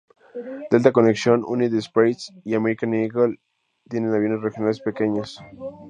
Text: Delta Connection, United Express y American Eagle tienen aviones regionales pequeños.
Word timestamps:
Delta 0.71 0.91
Connection, 0.91 1.43
United 1.47 1.75
Express 1.75 2.33
y 2.43 2.55
American 2.55 2.91
Eagle 2.95 3.39
tienen 3.87 4.11
aviones 4.15 4.41
regionales 4.41 4.81
pequeños. 4.81 5.39